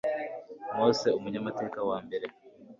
[0.75, 2.25] Mose umunyamateka wa mbere